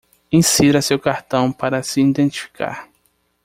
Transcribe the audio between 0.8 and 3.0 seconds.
seu cartão para se identificar.